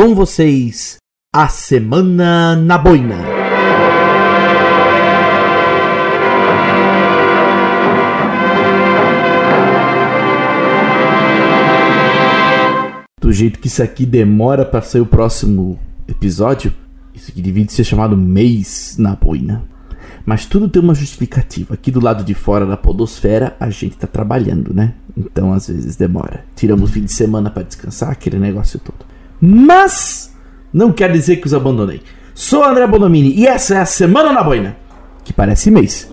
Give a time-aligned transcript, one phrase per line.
[0.00, 0.96] Com vocês,
[1.30, 3.18] a Semana na Boina.
[13.20, 16.72] Do jeito que isso aqui demora para sair o próximo episódio,
[17.14, 19.62] isso aqui devia ser chamado mês na boina.
[20.24, 21.74] Mas tudo tem uma justificativa.
[21.74, 24.94] Aqui do lado de fora da podosfera, a gente tá trabalhando, né?
[25.14, 26.46] Então às vezes demora.
[26.56, 29.09] Tiramos o fim de semana para descansar, aquele negócio todo.
[29.40, 30.34] Mas
[30.72, 32.02] não quer dizer que os abandonei.
[32.34, 34.76] Sou André Bonomini e essa é a Semana na Boina,
[35.24, 36.12] que parece mês.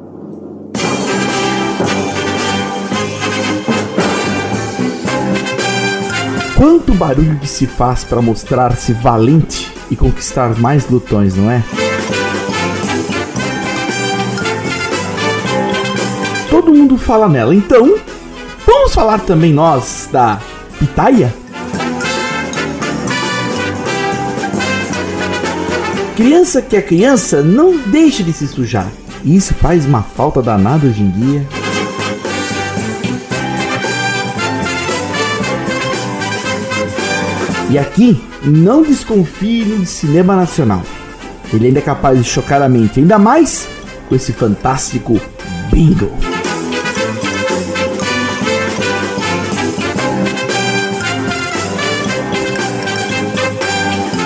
[6.56, 11.64] Quanto barulho que se faz para mostrar-se valente e conquistar mais glutões, não é?
[16.50, 17.96] Todo mundo fala nela, então
[18.66, 20.40] vamos falar também nós da
[20.80, 21.32] pitaia?
[26.18, 28.92] Criança que é criança não deixa de se sujar.
[29.24, 31.48] E isso faz uma falta danada hoje em dia.
[37.70, 40.82] E aqui, não desconfie de cinema nacional.
[41.54, 43.68] Ele ainda é capaz de chocar a mente, ainda mais
[44.10, 45.22] com esse fantástico
[45.72, 46.12] bingo.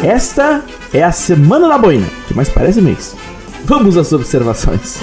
[0.01, 3.15] Esta é a Semana da Boina, que mais parece mês.
[3.65, 4.99] Vamos às observações.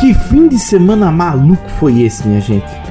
[0.00, 2.87] Que fim de semana maluco foi esse, minha gente?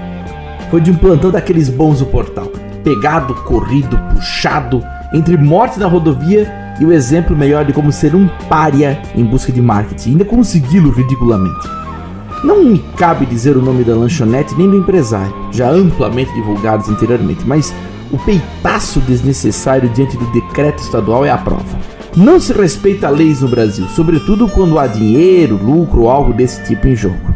[0.69, 2.51] Foi de um plantão daqueles bons do portal.
[2.83, 4.83] Pegado, corrido, puxado,
[5.13, 9.51] entre morte na rodovia e o exemplo melhor de como ser um pária em busca
[9.51, 11.67] de marketing, ainda consegui-lo ridiculamente.
[12.43, 17.43] Não me cabe dizer o nome da lanchonete nem do empresário, já amplamente divulgados anteriormente,
[17.47, 17.73] mas
[18.11, 21.77] o peitaço desnecessário diante do decreto estadual é a prova.
[22.15, 26.87] Não se respeita leis no Brasil, sobretudo quando há dinheiro, lucro ou algo desse tipo
[26.87, 27.35] em jogo.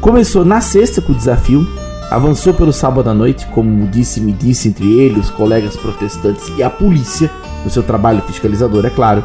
[0.00, 1.66] Começou na sexta com o desafio,
[2.10, 6.62] Avançou pelo sábado à noite, como disse me disse entre ele, os colegas protestantes e
[6.62, 7.30] a polícia,
[7.62, 9.22] no seu trabalho fiscalizador, é claro,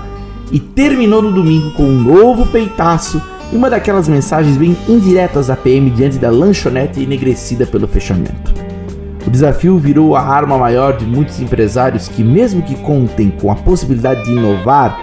[0.51, 3.19] e terminou no domingo com um novo peitaço
[3.51, 8.53] e uma daquelas mensagens bem indiretas da PM diante da lanchonete enegrecida pelo fechamento.
[9.25, 13.55] O desafio virou a arma maior de muitos empresários que, mesmo que contem com a
[13.55, 15.01] possibilidade de inovar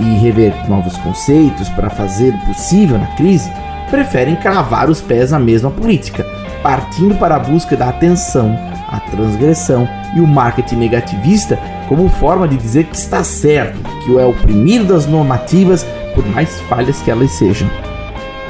[0.00, 3.48] e rever novos conceitos para fazer possível na crise,
[3.94, 6.26] preferem cravar os pés na mesma política
[6.64, 12.56] partindo para a busca da atenção, a transgressão e o marketing negativista como forma de
[12.56, 15.84] dizer que está certo, que é o primeiro das normativas,
[16.14, 17.68] por mais falhas que elas sejam.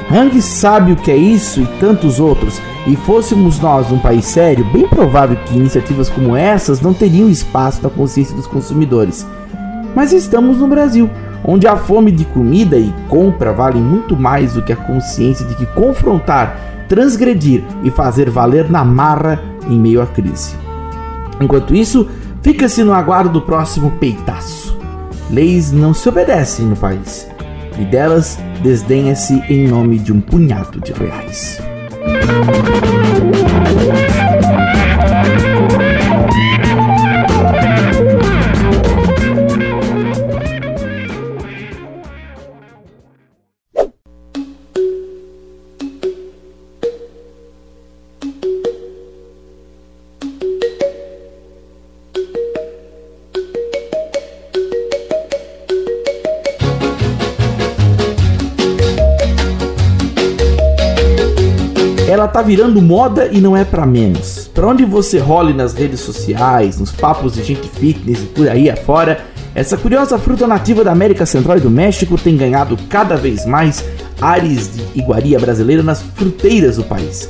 [0.09, 4.63] Hang sabe o que é isso e tantos outros, e fôssemos nós um país sério,
[4.71, 9.27] bem provável que iniciativas como essas não teriam espaço na consciência dos consumidores.
[9.95, 11.09] Mas estamos no Brasil,
[11.43, 15.55] onde a fome de comida e compra valem muito mais do que a consciência de
[15.55, 20.55] que confrontar transgredir e fazer valer na marra em meio à crise.
[21.39, 22.07] Enquanto isso,
[22.41, 24.77] fica-se no aguardo do próximo peitaço.
[25.29, 27.27] Leis não se obedecem no país,
[27.79, 31.59] e delas desdenha-se em nome de um punhado de reais.
[62.35, 64.51] Tá virando moda e não é para menos.
[64.53, 68.69] Para onde você role nas redes sociais, nos papos de gente fitness e por aí
[68.69, 69.23] afora,
[69.53, 73.85] essa curiosa fruta nativa da América Central e do México tem ganhado cada vez mais
[74.19, 77.29] ares de iguaria brasileira nas fruteiras do país.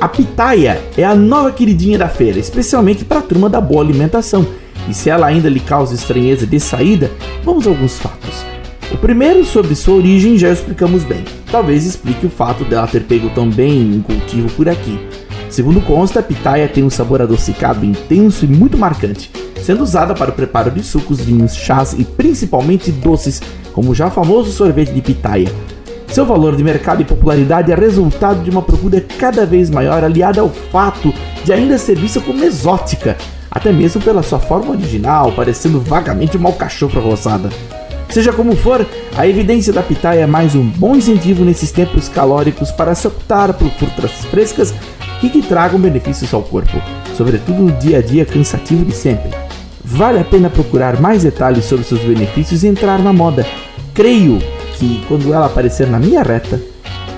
[0.00, 4.46] A pitaia é a nova queridinha da feira, especialmente para a turma da boa alimentação.
[4.88, 7.10] E se ela ainda lhe causa estranheza de saída,
[7.44, 8.46] vamos a alguns fatos.
[8.90, 11.22] O primeiro, sobre sua origem, já explicamos bem.
[11.50, 15.00] Talvez explique o fato dela ter pego tão bem em cultivo por aqui.
[15.48, 19.30] Segundo consta, a pitaia tem um sabor adocicado intenso e muito marcante,
[19.62, 23.40] sendo usada para o preparo de sucos, vinhos, chás e principalmente doces,
[23.72, 25.50] como o já famoso sorvete de pitaia.
[26.08, 30.42] Seu valor de mercado e popularidade é resultado de uma procura cada vez maior, aliada
[30.42, 33.16] ao fato de ainda ser vista como exótica,
[33.50, 37.48] até mesmo pela sua forma original, parecendo vagamente uma alcachofra rosada.
[38.10, 42.70] Seja como for, a evidência da pitaia é mais um bom incentivo nesses tempos calóricos
[42.70, 44.74] para se optar por frutas frescas
[45.20, 46.80] que, que tragam benefícios ao corpo,
[47.16, 49.30] sobretudo no dia a dia cansativo de sempre.
[49.84, 53.46] Vale a pena procurar mais detalhes sobre seus benefícios e entrar na moda.
[53.94, 54.38] Creio
[54.76, 56.60] que, quando ela aparecer na minha reta,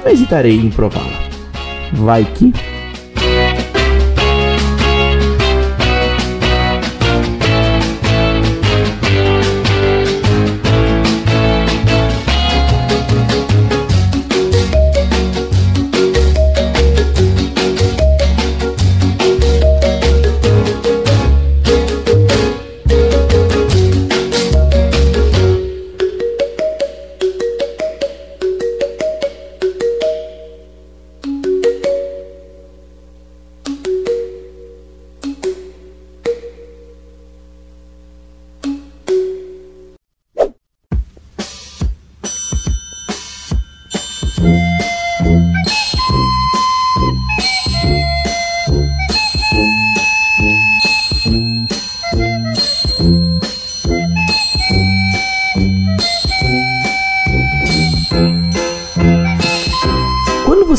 [0.05, 1.31] não hesitarei em prová-la.
[1.93, 2.53] Vai que.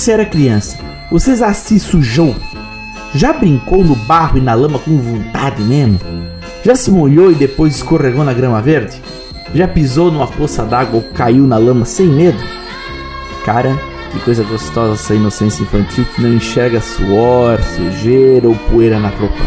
[0.02, 0.80] Você era criança,
[1.12, 2.36] você já se sujou?
[3.14, 6.00] Já brincou no barro e na lama com vontade mesmo?
[6.66, 9.00] Já se molhou e depois escorregou na grama verde?
[9.54, 12.40] Já pisou numa poça d'água ou caiu na lama sem medo?
[13.46, 13.80] Cara,
[14.12, 19.44] que coisa gostosa essa inocência infantil que não enxerga suor, sujeira ou poeira na roupa.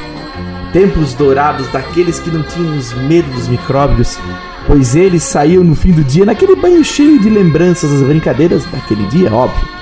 [0.72, 4.20] Tempos dourados daqueles que não tinham os medo dos micróbios,
[4.68, 9.04] pois eles saíam no fim do dia naquele banho cheio de lembranças das brincadeiras daquele
[9.08, 9.73] dia, óbvio.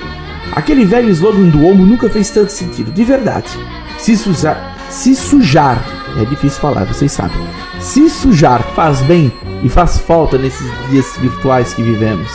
[0.55, 3.47] Aquele velho slogan do Omo nunca fez tanto sentido, de verdade.
[3.97, 5.83] Se sujar, se sujar,
[6.21, 7.41] é difícil falar, vocês sabem.
[7.79, 9.33] Se sujar faz bem
[9.63, 12.29] e faz falta nesses dias virtuais que vivemos.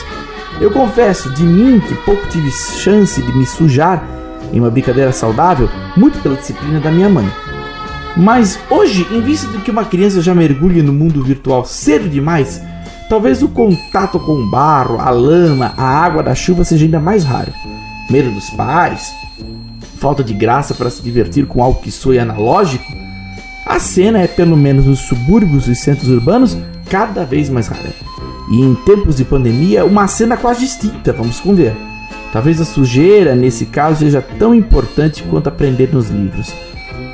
[0.61, 4.05] Eu confesso de mim que pouco tive chance de me sujar
[4.53, 7.31] em uma brincadeira saudável, muito pela disciplina da minha mãe.
[8.17, 12.61] Mas hoje, em vista de que uma criança já mergulha no mundo virtual cedo demais,
[13.09, 17.23] talvez o contato com o barro, a lama, a água da chuva seja ainda mais
[17.23, 17.53] raro
[18.09, 19.13] medo dos pais,
[19.99, 22.85] falta de graça para se divertir com algo que soe analógico,
[23.67, 26.57] a cena é, pelo menos nos subúrbios e centros urbanos,
[26.89, 27.93] cada vez mais rara.
[28.51, 31.77] E em tempos de pandemia, uma cena quase distinta, vamos conver.
[32.33, 36.55] Talvez a sujeira, nesse caso, seja tão importante quanto aprender nos livros.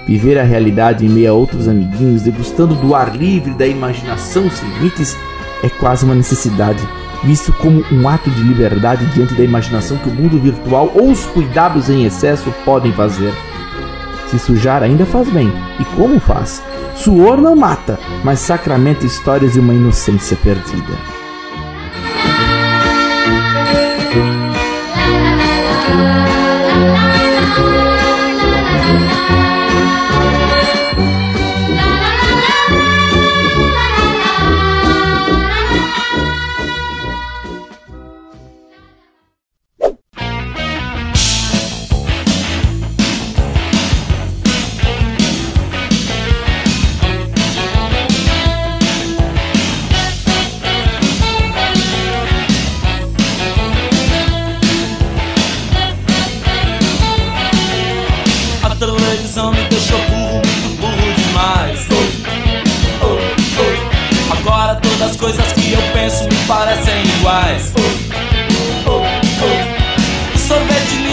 [0.07, 4.69] Viver a realidade em meio a outros amiguinhos, degustando do ar livre da imaginação sem
[4.75, 5.17] limites,
[5.63, 6.87] é quase uma necessidade
[7.23, 11.25] visto como um ato de liberdade diante da imaginação que o mundo virtual ou os
[11.27, 13.33] cuidados em excesso podem fazer.
[14.29, 16.63] Se sujar ainda faz bem, e como faz?
[16.95, 21.14] Suor não mata, mas sacramenta histórias de uma inocência perdida.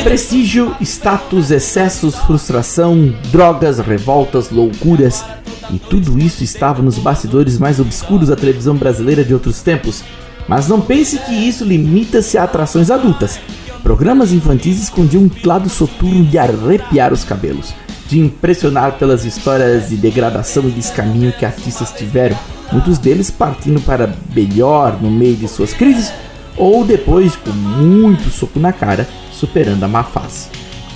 [0.03, 5.25] Prestígio, status, excessos, frustração, drogas, revoltas, loucuras
[5.71, 10.03] e tudo isso estava nos bastidores mais obscuros da televisão brasileira de outros tempos.
[10.47, 13.39] Mas não pense que isso limita-se a atrações adultas.
[13.81, 17.73] Programas infantis escondiam um lado soturno de arrepiar os cabelos,
[18.11, 22.37] de impressionar pelas histórias de degradação e descaminho que artistas tiveram,
[22.69, 26.11] muitos deles partindo para melhor no meio de suas crises
[26.57, 30.49] ou depois com muito soco na cara superando a má fase.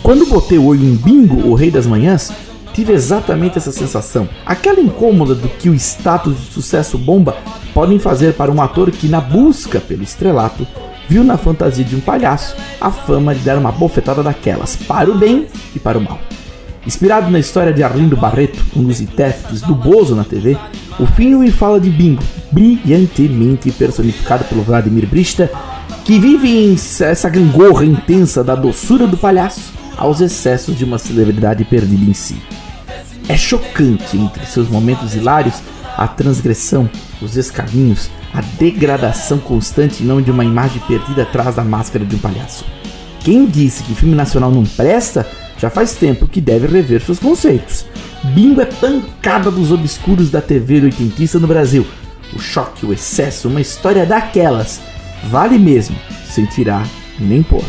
[0.04, 2.34] Quando botei o olho em Bingo, o Rei das Manhãs,
[2.74, 7.38] tive exatamente essa sensação, aquela incômoda do que o status de sucesso bomba
[7.74, 10.68] podem fazer para um ator que, na busca pelo estrelato,
[11.08, 15.18] viu na fantasia de um palhaço a fama de dar uma bofetada daquelas, para o
[15.18, 16.20] bem e para o mal.
[16.86, 20.56] Inspirado na história de Arlindo Barreto, um dos intérpretes do Bozo na TV,
[21.00, 25.50] o filme fala de Bingo, brilhantemente personificado pelo Vladimir Brista,
[26.04, 31.65] que vive em essa gangorra intensa da doçura do palhaço aos excessos de uma celebridade
[31.65, 32.38] perdida em si.
[33.27, 35.56] É chocante entre seus momentos hilários
[35.98, 36.88] a transgressão,
[37.20, 42.15] os descaminhos, a degradação constante e não de uma imagem perdida atrás da máscara de
[42.15, 42.63] um palhaço.
[43.22, 45.25] Quem disse que filme nacional não presta,
[45.58, 47.86] já faz tempo que deve rever seus conceitos.
[48.24, 51.86] Bingo é pancada dos obscuros da TV do oitentista no Brasil.
[52.34, 54.82] O choque, o excesso, uma história daquelas.
[55.30, 55.96] Vale mesmo,
[56.30, 56.86] sem tirar
[57.20, 57.64] nem pôr.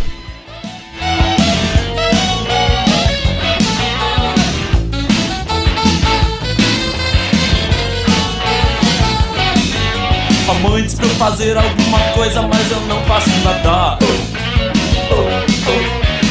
[10.86, 13.98] diz pra eu fazer alguma coisa, mas eu não faço nada.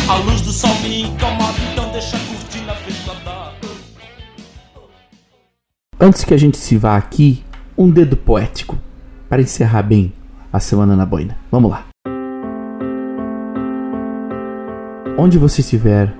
[0.08, 1.35] A luz do sol me incomoda,
[5.98, 7.42] Antes que a gente se vá aqui,
[7.78, 8.78] um dedo poético
[9.30, 10.12] para encerrar bem
[10.52, 11.38] a semana na boina.
[11.50, 11.86] Vamos lá.
[15.18, 16.14] Onde você estiver,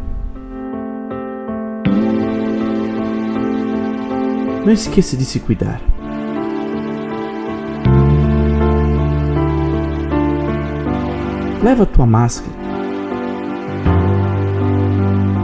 [4.66, 5.82] não esqueça de se cuidar.
[11.62, 12.54] Leva tua máscara,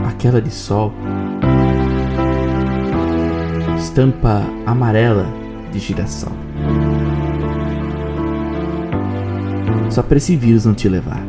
[0.08, 0.90] aquela de sol,
[3.92, 5.26] estampa amarela
[5.70, 6.32] de girassol.
[9.90, 11.22] Só para esse vírus não te levar.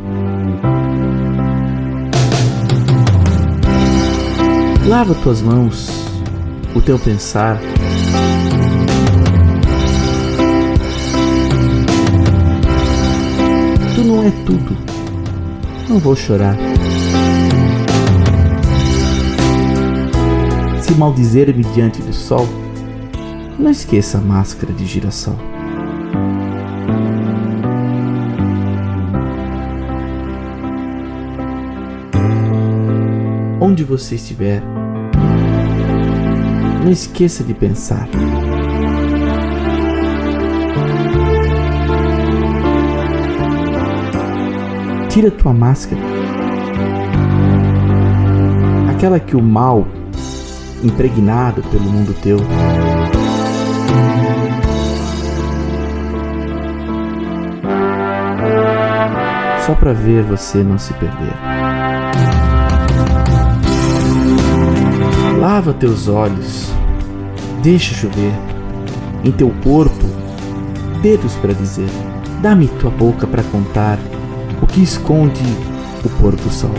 [4.88, 5.90] Lava tuas mãos,
[6.74, 7.60] o teu pensar.
[13.94, 14.78] Tu não é tudo.
[15.90, 16.56] Não vou chorar.
[20.94, 22.48] Se maldizer-me diante do sol,
[23.58, 25.36] não esqueça a máscara de girassol.
[33.60, 34.62] Onde você estiver,
[36.84, 38.08] não esqueça de pensar.
[45.10, 46.00] Tira tua máscara.
[48.92, 49.88] Aquela que o mal,
[50.84, 52.38] impregnado pelo mundo teu,
[59.66, 61.34] só para ver você não se perder.
[65.40, 66.72] Lava teus olhos,
[67.62, 68.34] deixa chover
[69.24, 70.06] em teu corpo,
[71.02, 71.90] dedos para dizer,
[72.42, 73.98] dá-me tua boca para contar
[74.62, 75.44] o que esconde
[76.04, 76.74] o pôr do sol.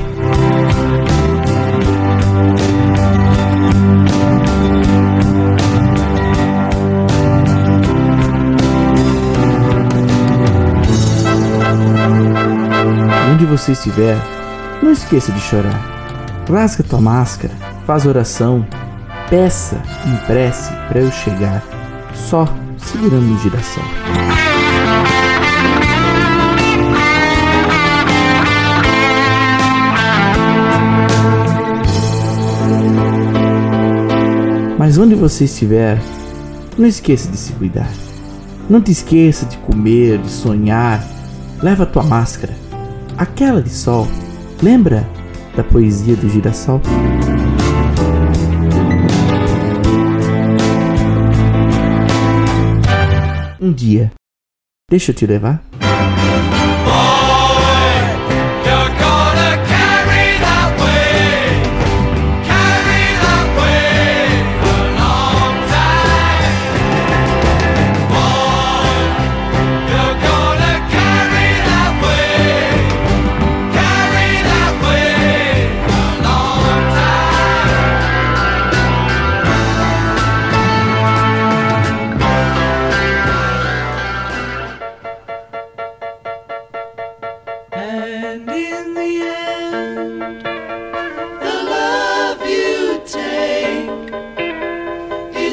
[13.56, 14.16] Você estiver,
[14.82, 15.80] não esqueça de chorar.
[16.50, 17.54] Rasga tua máscara,
[17.87, 18.66] faz oração,
[19.30, 21.62] peça em prece para eu chegar,
[22.12, 23.84] só segurando o girassol.
[34.76, 36.02] Mas onde você estiver,
[36.76, 37.88] não esqueça de se cuidar.
[38.68, 41.02] Não te esqueça de comer, de sonhar.
[41.62, 42.63] Leva tua máscara,
[43.18, 44.06] aquela de sol.
[44.62, 45.09] Lembra
[45.56, 46.80] da poesia do girassol?
[53.61, 54.12] Um dia,
[54.90, 55.62] deixa eu te levar.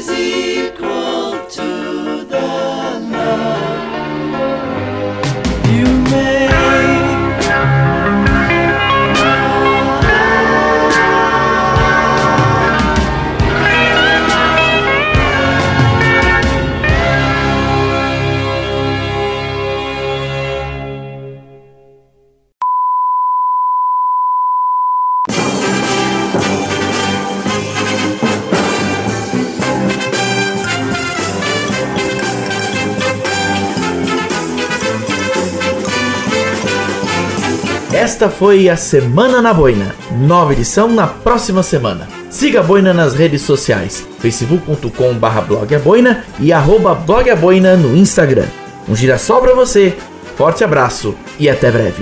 [0.01, 0.40] busy.
[38.01, 39.93] Esta foi a Semana na Boina.
[40.11, 42.07] Nova edição na próxima semana.
[42.31, 48.47] Siga a Boina nas redes sociais, facebook.com.br blogaboina e arroba blogaboina no Instagram.
[48.89, 49.95] Um girassol para você,
[50.35, 52.01] forte abraço e até breve.